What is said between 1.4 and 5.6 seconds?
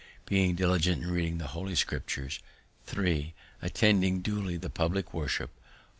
holy Scriptures. 3. Attending duly the publick worship.